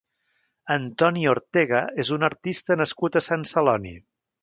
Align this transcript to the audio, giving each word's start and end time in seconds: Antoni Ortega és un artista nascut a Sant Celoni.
Antoni 0.75 1.27
Ortega 1.35 1.83
és 2.07 2.11
un 2.19 2.29
artista 2.31 2.81
nascut 2.83 3.19
a 3.23 3.27
Sant 3.31 3.49
Celoni. 3.55 3.99